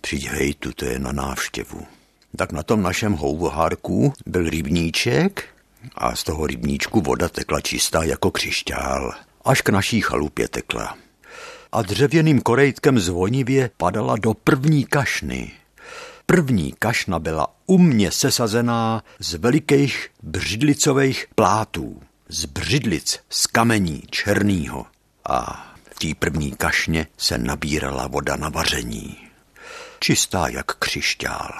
[0.00, 1.86] Přijď hej tu, to je na návštěvu.
[2.36, 5.44] Tak na tom našem houvárku byl rybníček
[5.94, 9.12] a z toho rybníčku voda tekla čistá jako křišťál.
[9.44, 10.96] Až k naší chalupě tekla.
[11.72, 15.52] A dřevěným korejtkem zvonivě padala do první kašny,
[16.30, 24.86] První kašna byla umně sesazená z velikých břidlicových plátů, z břidlic z kamení černýho.
[25.28, 29.16] A v té první kašně se nabírala voda na vaření.
[30.00, 31.50] Čistá jak křišťál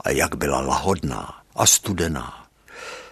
[0.00, 2.46] a jak byla lahodná a studená.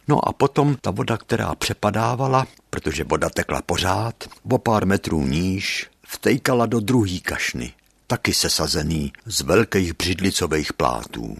[0.08, 4.14] No a potom ta voda, která přepadávala, protože voda tekla pořád,
[4.50, 7.72] o pár metrů níž, vtejkala do druhé kašny,
[8.06, 11.36] taky sesazený z velkých břidlicových plátů.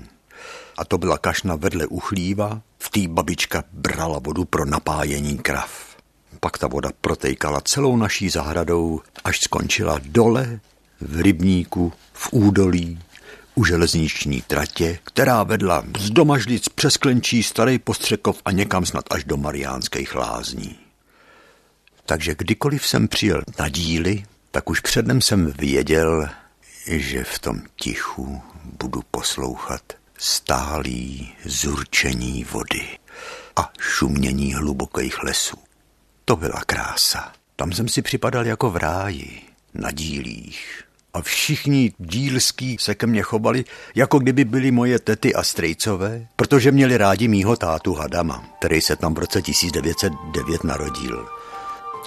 [0.78, 5.96] A to byla kašna vedle uchlíva, v té babička brala vodu pro napájení krav.
[6.40, 10.60] Pak ta voda protejkala celou naší zahradou, až skončila dole,
[11.00, 12.98] v rybníku, v údolí,
[13.54, 19.24] u železniční tratě, která vedla z domažlic přes Klenčí, Starý Postřekov a někam snad až
[19.24, 20.78] do Mariánských lázní.
[22.06, 26.28] Takže kdykoliv jsem přijel na díly, tak už předem jsem věděl,
[26.86, 28.42] že v tom tichu
[28.78, 29.82] budu poslouchat
[30.18, 32.98] stálý zurčení vody
[33.56, 35.56] a šumění hlubokých lesů.
[36.24, 37.32] To byla krása.
[37.56, 39.42] Tam jsem si připadal jako v ráji,
[39.74, 40.82] na dílích.
[41.14, 43.64] A všichni dílský se ke mně chobali,
[43.94, 48.96] jako kdyby byli moje tety a strejcové, protože měli rádi mýho tátu Hadama, který se
[48.96, 51.28] tam v roce 1909 narodil.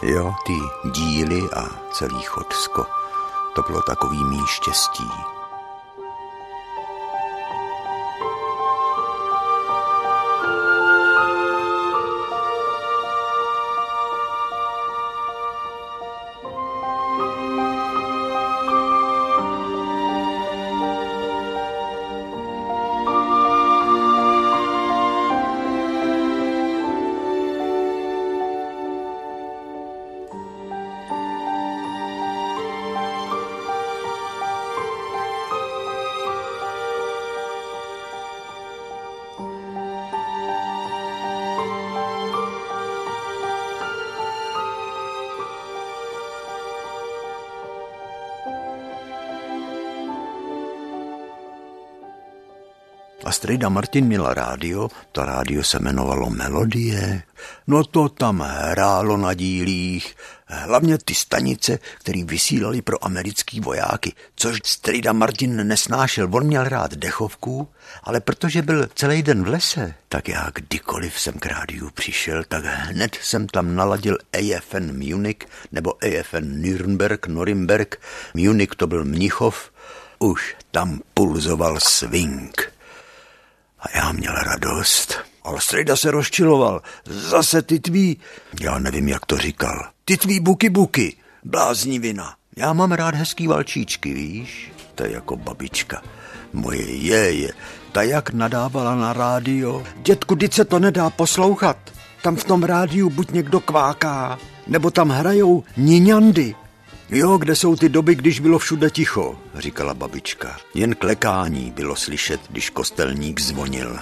[0.03, 0.53] Jo, ty
[0.91, 2.98] díly a celý Chodsko
[3.55, 5.11] to bylo takový mý štěstí.
[53.39, 57.23] Strejda Martin měla rádio, to rádio se jmenovalo Melodie.
[57.67, 60.15] No to tam hrálo na dílích,
[60.47, 66.27] hlavně ty stanice, které vysílali pro americký vojáky, což strejda Martin nesnášel.
[66.31, 67.67] On měl rád dechovku,
[68.03, 72.63] ale protože byl celý den v lese, tak já kdykoliv jsem k rádiu přišel, tak
[72.65, 78.01] hned jsem tam naladil AFN Munich nebo AFN Nürnberg, Norimberg.
[78.33, 79.71] Munich to byl Mnichov,
[80.19, 82.78] už tam pulzoval swing.
[83.79, 85.15] A já měl radost.
[85.43, 86.81] Ale strejda se rozčiloval.
[87.05, 88.17] Zase ty tvý...
[88.61, 89.89] Já nevím, jak to říkal.
[90.05, 91.15] Ty tvý buky buky.
[91.43, 92.35] Bláznivina.
[92.57, 94.71] Já mám rád hezký valčíčky, víš?
[94.95, 96.01] To je jako babička.
[96.53, 97.53] Moje jeje.
[97.91, 99.83] Ta jak nadávala na rádio.
[99.97, 101.77] Dětku, teď se to nedá poslouchat.
[102.21, 106.55] Tam v tom rádiu buď někdo kváká, nebo tam hrajou niňandy.
[107.11, 110.57] Jo, kde jsou ty doby, když bylo všude ticho, říkala babička.
[110.73, 113.99] Jen klekání bylo slyšet, když kostelník zvonil.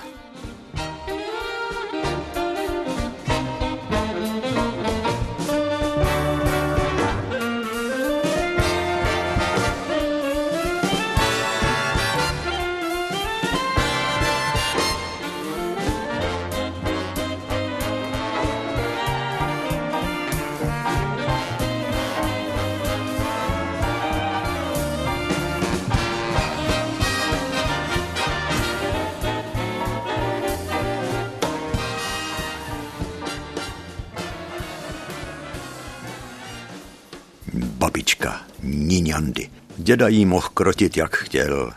[39.88, 41.72] Děda jí mohl krotit, jak chtěl.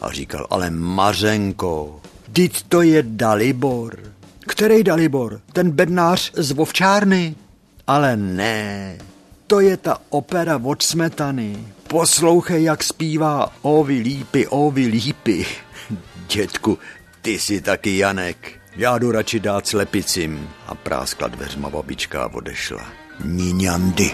[0.00, 3.98] A říkal, ale Mařenko, dit to je Dalibor.
[4.40, 5.40] Který Dalibor?
[5.52, 7.34] Ten bednář z Vovčárny?
[7.86, 8.98] Ale ne,
[9.46, 11.56] to je ta opera od Smetany.
[11.88, 15.46] Poslouchej, jak zpívá Ovi lípy, Ovi lípy.
[16.28, 16.78] Dětku,
[17.22, 18.52] ty jsi taky Janek.
[18.76, 20.48] Já jdu radši dát slepicím.
[20.66, 22.86] A práskla dveřma babička a odešla.
[23.24, 24.10] Niňandy.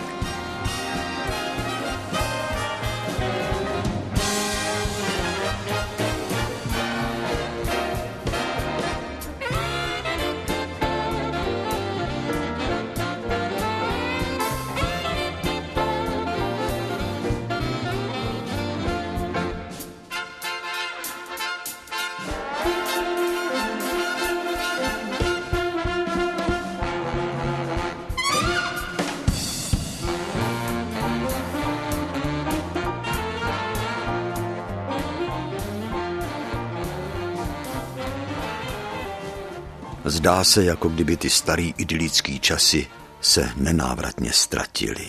[40.07, 42.87] Zdá se, jako kdyby ty starý idylický časy
[43.21, 45.09] se nenávratně ztratily.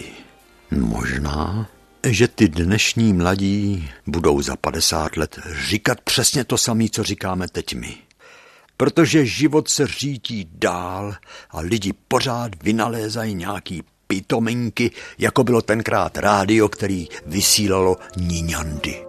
[0.71, 1.69] Možná,
[2.05, 7.75] že ty dnešní mladí budou za 50 let říkat přesně to samé, co říkáme teď
[7.75, 7.97] my.
[8.77, 11.15] Protože život se řítí dál
[11.51, 19.06] a lidi pořád vynalézají nějaký pitominky, jako bylo tenkrát rádio, který vysílalo Niňandy.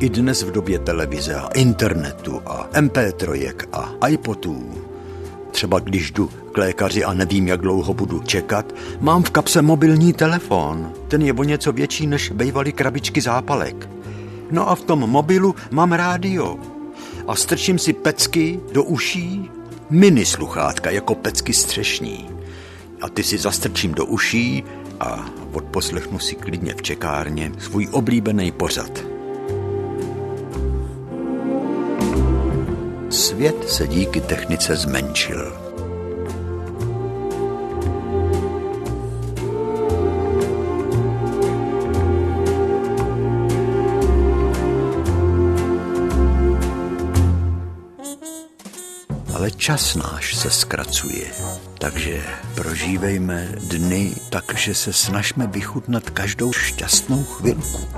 [0.00, 4.84] I dnes v době televize a internetu a MP3 a iPodů,
[5.50, 10.12] třeba když jdu k lékaři a nevím, jak dlouho budu čekat, mám v kapse mobilní
[10.12, 10.92] telefon.
[11.08, 13.88] Ten je o něco větší než bejvaly krabičky zápalek.
[14.50, 16.58] No a v tom mobilu mám rádio.
[17.26, 19.50] A strčím si pecky do uší,
[19.90, 22.30] mini sluchátka jako pecky střešní.
[23.00, 24.64] A ty si zastrčím do uší
[25.00, 29.19] a odposlechnu si klidně v čekárně svůj oblíbený pořad.
[33.20, 35.56] Svět se díky technice zmenšil.
[49.34, 51.26] Ale čas náš se zkracuje,
[51.78, 52.22] takže
[52.54, 57.88] prožívejme dny tak, že se snažme vychutnat každou šťastnou chvilku.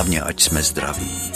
[0.00, 1.32] Hlavně ať jsme zdraví.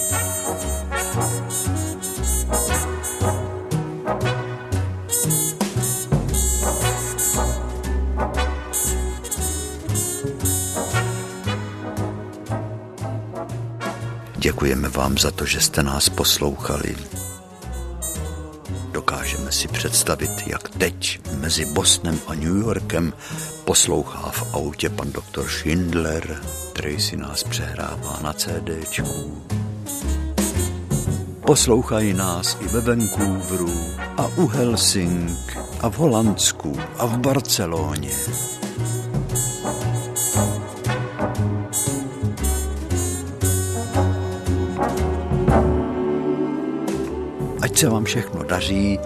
[14.36, 16.96] Děkujeme vám za to, že jste nás poslouchali.
[18.92, 23.12] dokážeme si představit, jak teď mezi Bostonem a New Yorkem
[23.64, 26.40] poslouchá v autě pan doktor Schindler,
[26.72, 29.42] který si nás přehrává na CDčku.
[31.46, 33.72] Poslouchají nás i ve Vancouveru
[34.16, 38.10] a u Helsing a v Holandsku a v Barceloně.
[47.62, 48.98] Ať se vám všechno daří,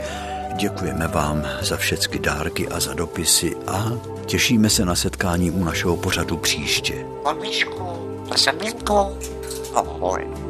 [0.58, 3.92] děkujeme vám za všechny dárky a za dopisy a
[4.26, 7.06] těšíme se na setkání u našeho pořadu příště.
[7.24, 7.86] Mamičku,
[8.36, 8.94] semínku,
[9.74, 10.47] ahoj.